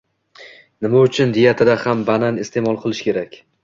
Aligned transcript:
Nima 0.85 1.03
uchun 1.09 1.37
diyetada 1.37 1.79
ham 1.85 2.03
banan 2.11 2.45
iste’mol 2.49 2.85
qilish 2.85 3.09
kerak? 3.11 3.43